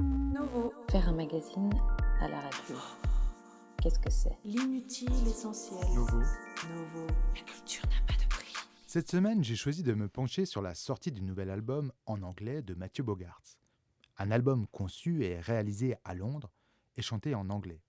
Novo. 0.00 0.72
Faire 0.88 1.08
un 1.08 1.14
magazine 1.14 1.72
à 2.20 2.28
la 2.28 2.40
radio. 2.40 2.76
Qu'est-ce 3.82 3.98
que 3.98 4.10
c'est? 4.10 4.38
L'inutile 4.44 5.10
essentiel. 5.26 5.80
Nouveau. 5.94 6.18
Novo. 6.18 7.06
La 7.34 7.42
culture 7.42 7.84
n'a 7.86 8.06
pas 8.06 8.22
de 8.22 8.28
prix. 8.28 8.54
Cette 8.86 9.10
semaine, 9.10 9.42
j'ai 9.42 9.56
choisi 9.56 9.82
de 9.82 9.94
me 9.94 10.08
pencher 10.08 10.46
sur 10.46 10.62
la 10.62 10.76
sortie 10.76 11.10
du 11.10 11.22
nouvel 11.22 11.50
album 11.50 11.90
en 12.06 12.22
anglais 12.22 12.62
de 12.62 12.74
Mathieu 12.74 13.02
Bogart. 13.02 13.42
Un 14.18 14.30
album 14.30 14.68
conçu 14.68 15.24
et 15.24 15.40
réalisé 15.40 15.96
à 16.04 16.14
Londres 16.14 16.52
et 16.96 17.02
chanté 17.02 17.34
en 17.34 17.50
anglais. 17.50 17.82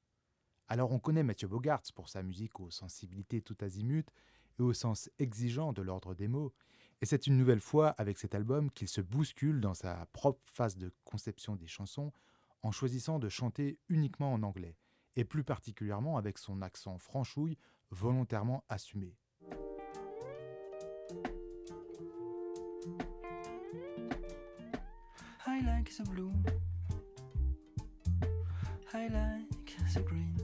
Alors 0.69 0.91
on 0.91 0.99
connaît 0.99 1.23
Mathieu 1.23 1.47
Bogart 1.47 1.83
pour 1.93 2.09
sa 2.09 2.23
musique 2.23 2.59
aux 2.59 2.71
sensibilités 2.71 3.41
tout 3.41 3.57
azimut 3.61 4.07
et 4.59 4.63
au 4.63 4.73
sens 4.73 5.09
exigeant 5.19 5.71
de 5.71 5.83
l'ordre 5.83 6.15
des 6.15 6.27
mots, 6.27 6.51
et 7.01 7.05
c'est 7.05 7.27
une 7.27 7.37
nouvelle 7.37 7.61
fois 7.61 7.89
avec 7.97 8.17
cet 8.17 8.35
album 8.35 8.71
qu'il 8.71 8.87
se 8.87 9.01
bouscule 9.01 9.61
dans 9.61 9.73
sa 9.73 10.05
propre 10.13 10.41
phase 10.45 10.77
de 10.77 10.91
conception 11.05 11.55
des 11.55 11.67
chansons 11.67 12.11
en 12.61 12.71
choisissant 12.71 13.19
de 13.19 13.29
chanter 13.29 13.79
uniquement 13.87 14.33
en 14.33 14.43
anglais, 14.43 14.75
et 15.15 15.23
plus 15.23 15.43
particulièrement 15.43 16.17
avec 16.17 16.37
son 16.37 16.61
accent 16.61 16.97
franchouille 16.97 17.57
volontairement 17.91 18.63
assumé. 18.67 19.15
I 25.47 25.61
like 25.61 25.89
the 25.89 26.03
blue. 26.09 26.33
I 28.93 29.07
like 29.07 29.75
the 29.93 30.03
green. 30.03 30.39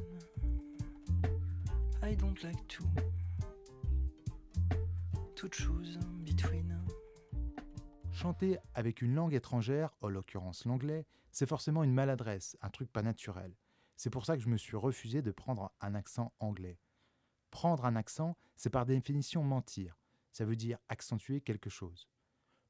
Chanter 8.14 8.58
avec 8.74 9.02
une 9.02 9.14
langue 9.14 9.34
étrangère, 9.34 9.94
en 10.00 10.08
l'occurrence 10.08 10.64
l'anglais, 10.64 11.06
c'est 11.32 11.50
forcément 11.50 11.84
une 11.84 11.94
maladresse, 11.94 12.58
un 12.62 12.70
truc 12.70 12.90
pas 12.90 13.02
naturel. 13.02 13.54
C'est 13.98 14.10
pour 14.10 14.26
ça 14.26 14.38
que 14.38 14.44
je 14.44 14.48
me 14.48 14.56
suis 14.56 14.78
refusé 14.78 15.22
de 15.22 15.32
prendre 15.32 15.74
un 15.82 15.94
accent 15.94 16.34
anglais. 16.40 16.80
Prendre 17.52 17.84
un 17.84 17.98
accent, 17.98 18.38
c'est 18.56 18.70
par 18.70 18.86
définition 18.86 19.44
mentir. 19.44 20.00
Ça 20.32 20.46
veut 20.46 20.56
dire 20.56 20.80
accentuer 20.88 21.42
quelque 21.42 21.70
chose. 21.70 22.08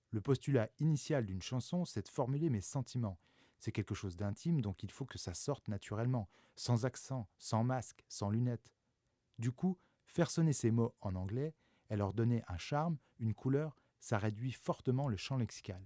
Le 0.09 0.21
postulat 0.21 0.69
initial 0.79 1.27
d'une 1.27 1.43
chanson, 1.43 1.85
c'est 1.85 2.03
de 2.03 2.09
formuler 2.09 2.49
mes 2.49 2.61
sentiments. 2.61 3.19
C'est 3.59 3.71
quelque 3.71 3.95
chose 3.95 4.17
d'intime, 4.17 4.61
donc 4.61 4.81
il 4.81 4.89
faut 4.89 5.05
que 5.05 5.19
ça 5.19 5.35
sorte 5.35 5.67
naturellement, 5.67 6.29
sans 6.55 6.85
accent, 6.85 7.27
sans 7.37 7.63
masque, 7.63 8.03
sans 8.07 8.31
lunettes. 8.31 8.73
Du 9.37 9.51
coup, 9.51 9.77
faire 10.07 10.31
sonner 10.31 10.53
ces 10.53 10.71
mots 10.71 10.95
en 11.01 11.13
anglais 11.13 11.53
et 11.95 11.97
leur 11.97 12.13
donner 12.13 12.43
un 12.49 12.57
charme, 12.57 12.97
une 13.19 13.33
couleur, 13.33 13.77
ça 13.99 14.17
réduit 14.17 14.51
fortement 14.51 15.07
le 15.07 15.15
champ 15.15 15.37
lexical. 15.37 15.81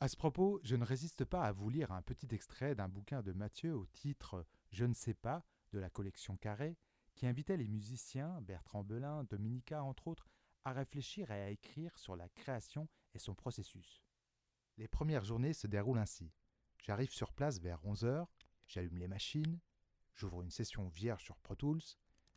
À 0.00 0.08
ce 0.08 0.16
propos, 0.16 0.60
je 0.64 0.74
ne 0.74 0.84
résiste 0.84 1.24
pas 1.24 1.44
à 1.44 1.52
vous 1.52 1.70
lire 1.70 1.92
un 1.92 2.02
petit 2.02 2.26
extrait 2.34 2.74
d'un 2.74 2.88
bouquin 2.88 3.22
de 3.22 3.32
Mathieu 3.32 3.72
au 3.76 3.86
titre 3.86 4.44
Je 4.72 4.84
ne 4.84 4.92
sais 4.92 5.14
pas 5.14 5.44
de 5.72 5.78
la 5.78 5.90
collection 5.90 6.36
Carré, 6.36 6.76
qui 7.14 7.28
invitait 7.28 7.56
les 7.56 7.68
musiciens, 7.68 8.40
Bertrand 8.42 8.82
Belin, 8.82 9.22
Dominica 9.24 9.84
entre 9.84 10.08
autres, 10.08 10.28
à 10.64 10.72
réfléchir 10.72 11.30
et 11.30 11.40
à 11.40 11.50
écrire 11.50 11.96
sur 11.98 12.16
la 12.16 12.28
création 12.30 12.88
et 13.14 13.20
son 13.20 13.36
processus. 13.36 14.02
Les 14.76 14.88
premières 14.88 15.24
journées 15.24 15.52
se 15.52 15.68
déroulent 15.68 15.98
ainsi. 15.98 16.32
J'arrive 16.82 17.12
sur 17.12 17.32
place 17.32 17.60
vers 17.60 17.80
11h, 17.84 18.26
j'allume 18.66 18.98
les 18.98 19.08
machines, 19.08 19.60
j'ouvre 20.16 20.42
une 20.42 20.50
session 20.50 20.88
vierge 20.88 21.22
sur 21.22 21.38
Pro 21.38 21.54
Tools, 21.54 21.82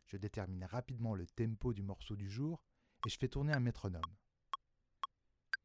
je 0.06 0.16
détermine 0.16 0.64
rapidement 0.64 1.16
le 1.16 1.26
tempo 1.26 1.74
du 1.74 1.82
morceau 1.82 2.14
du 2.14 2.30
jour 2.30 2.62
et 3.06 3.08
je 3.08 3.18
fais 3.18 3.28
tourner 3.28 3.52
un 3.52 3.60
métronome. 3.60 4.02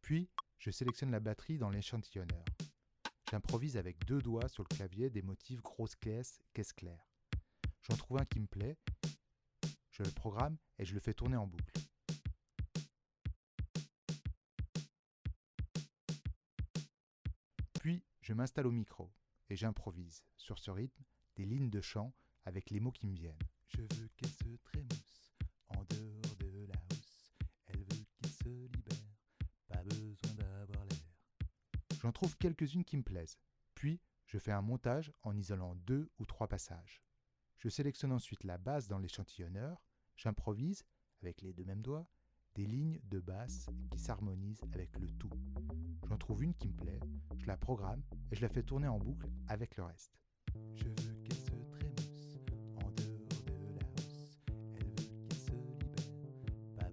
Puis, 0.01 0.29
je 0.59 0.71
sélectionne 0.71 1.11
la 1.11 1.19
batterie 1.19 1.57
dans 1.57 1.69
l'échantillonneur. 1.69 2.43
J'improvise 3.31 3.77
avec 3.77 4.05
deux 4.05 4.21
doigts 4.21 4.47
sur 4.47 4.63
le 4.63 4.75
clavier 4.75 5.09
des 5.09 5.21
motifs 5.21 5.61
grosse 5.61 5.95
caisse, 5.95 6.41
caisse 6.53 6.73
claire. 6.73 7.07
J'en 7.81 7.97
trouve 7.97 8.19
un 8.19 8.25
qui 8.25 8.39
me 8.39 8.47
plaît, 8.47 8.77
je 9.91 10.03
le 10.03 10.11
programme 10.11 10.57
et 10.77 10.85
je 10.85 10.93
le 10.93 10.99
fais 10.99 11.13
tourner 11.13 11.37
en 11.37 11.47
boucle. 11.47 11.73
Puis, 17.79 18.03
je 18.21 18.33
m'installe 18.33 18.67
au 18.67 18.71
micro 18.71 19.11
et 19.49 19.55
j'improvise, 19.55 20.23
sur 20.37 20.59
ce 20.59 20.71
rythme, 20.71 21.03
des 21.35 21.45
lignes 21.45 21.69
de 21.69 21.81
chant 21.81 22.13
avec 22.45 22.69
les 22.69 22.79
mots 22.79 22.91
qui 22.91 23.07
me 23.07 23.15
viennent. 23.15 23.39
Je 23.67 23.81
veux 23.81 24.07
qu'elle 24.15 24.29
se 24.29 24.43
J'en 32.03 32.11
trouve 32.11 32.37
quelques-unes 32.37 32.83
qui 32.83 32.97
me 32.97 33.01
plaisent. 33.01 33.39
Puis, 33.75 34.01
je 34.25 34.37
fais 34.37 34.51
un 34.51 34.61
montage 34.61 35.13
en 35.23 35.37
isolant 35.37 35.75
deux 35.87 36.11
ou 36.19 36.25
trois 36.25 36.49
passages. 36.49 37.01
Je 37.59 37.69
sélectionne 37.69 38.11
ensuite 38.11 38.43
la 38.43 38.57
basse 38.57 38.89
dans 38.89 38.99
l'échantillonneur, 38.99 39.81
j'improvise, 40.17 40.83
avec 41.21 41.41
les 41.41 41.53
deux 41.53 41.63
mêmes 41.63 41.81
doigts, 41.81 42.05
des 42.55 42.65
lignes 42.65 42.99
de 43.05 43.21
basse 43.21 43.67
qui 43.89 43.99
s'harmonisent 43.99 44.65
avec 44.73 44.99
le 44.99 45.09
tout. 45.11 45.29
J'en 46.09 46.17
trouve 46.17 46.43
une 46.43 46.53
qui 46.53 46.67
me 46.67 46.75
plaît, 46.75 46.99
je 47.37 47.45
la 47.45 47.55
programme 47.55 48.03
et 48.31 48.35
je 48.35 48.41
la 48.41 48.49
fais 48.49 48.63
tourner 48.63 48.89
en 48.89 48.99
boucle 48.99 49.29
avec 49.47 49.77
le 49.77 49.83
reste. 49.83 50.19
Je 50.75 50.89
veux 50.89 51.15
qu'elle 51.23 51.37
en 52.83 52.91
dehors 52.91 53.71
de 53.71 53.79
la. 56.67 56.83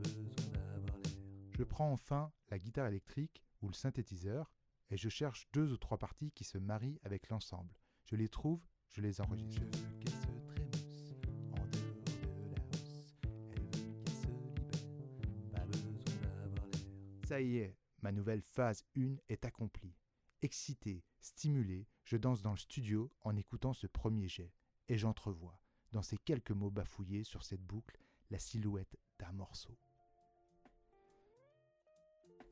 Je 1.59 1.65
prends 1.65 1.91
enfin 1.91 2.31
la 2.48 2.60
guitare 2.60 2.87
électrique 2.87 3.42
ou 3.60 3.66
le 3.66 3.75
synthétiseur 3.75 4.53
et 4.91 4.97
je 4.97 5.09
cherche 5.09 5.49
deux 5.53 5.73
ou 5.73 5.77
trois 5.77 5.99
parties 5.99 6.33
qui 6.33 6.45
se 6.45 6.59
marient 6.59 6.99
avec 7.05 7.28
l'ensemble. 7.28 7.75
Je 8.05 8.17
les 8.17 8.28
trouve, 8.28 8.61
je 8.89 9.01
les 9.01 9.21
enregistre. 9.21 9.62
Je 9.62 9.77
veux 9.77 9.99
qu'elle 9.99 10.12
se 10.12 10.41
trémousse 10.43 11.15
en 11.53 11.67
dehors 11.67 12.03
de 12.39 12.47
la 12.53 12.62
housse. 12.67 13.55
Elle 13.55 13.62
veut 13.62 14.03
qu'il 14.03 14.12
se 14.12 14.27
libère, 14.27 15.53
pas 15.53 15.65
besoin 15.67 15.93
d'avoir 16.39 16.67
l'air. 16.67 17.28
Ça 17.28 17.41
y 17.41 17.59
est, 17.59 17.77
ma 18.03 18.12
nouvelle 18.12 18.43
phase 18.43 18.84
1 18.97 19.17
est 19.28 19.45
accomplie. 19.45 19.95
Excité, 20.43 21.05
stimulé, 21.21 21.87
je 22.05 22.17
danse 22.17 22.43
dans 22.43 22.53
le 22.53 22.57
studio 22.57 23.12
en 23.22 23.37
écoutant 23.37 23.75
ce 23.75 23.87
premier 23.87 24.27
jet, 24.27 24.53
et 24.89 24.97
j'entrevois, 24.97 25.61
dans 25.93 26.03
ces 26.03 26.17
quelques 26.19 26.51
mots 26.51 26.71
bafouillés 26.71 27.25
sur 27.25 27.45
cette 27.45 27.62
boucle, 27.62 28.01
la 28.31 28.39
silhouette 28.39 28.99
d'un 29.19 29.33
morceau. 29.33 29.77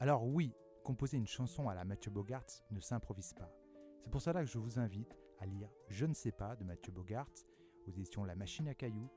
Alors 0.00 0.25
oui, 0.25 0.53
composer 0.88 1.19
une 1.19 1.26
chanson 1.26 1.69
à 1.69 1.75
la 1.75 1.84
Mathieu 1.84 2.10
Bogart 2.10 2.47
ne 2.71 2.81
s'improvise 2.81 3.34
pas. 3.34 3.53
C'est 4.00 4.10
pour 4.10 4.22
cela 4.22 4.41
que 4.41 4.49
je 4.49 4.56
vous 4.56 4.78
invite 4.78 5.19
à 5.38 5.44
lire 5.44 5.69
Je 5.91 6.06
ne 6.06 6.15
sais 6.15 6.32
pas 6.32 6.56
de 6.56 6.65
Mathieu 6.65 6.91
Bogart 6.91 7.28
aux 7.87 7.91
éditions 7.91 8.25
La 8.25 8.34
Machine 8.34 8.69
à 8.69 8.75
Cailloux, 8.75 9.10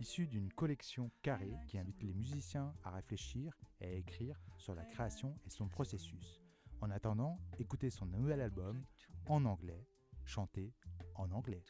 issu 0.00 0.26
d'une 0.26 0.52
collection 0.52 1.12
carrée 1.22 1.56
qui 1.68 1.78
invite 1.78 2.02
les 2.02 2.14
musiciens 2.14 2.74
à 2.82 2.90
réfléchir 2.90 3.56
et 3.80 3.86
à 3.86 3.92
écrire 3.92 4.40
sur 4.56 4.74
la 4.74 4.84
création 4.86 5.38
et 5.46 5.50
son 5.50 5.68
processus. 5.68 6.42
En 6.80 6.90
attendant, 6.90 7.38
écoutez 7.60 7.90
son 7.90 8.06
nouvel 8.06 8.40
album 8.40 8.84
en 9.28 9.44
anglais, 9.44 9.86
chanté 10.24 10.74
en 11.14 11.30
anglais. 11.30 11.62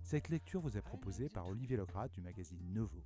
Cette 0.00 0.30
lecture 0.30 0.62
vous 0.62 0.78
est 0.78 0.82
proposée 0.82 1.28
par 1.28 1.46
Olivier 1.46 1.76
Lograt 1.76 2.08
du 2.08 2.22
magazine 2.22 2.72
Novo. 2.72 3.04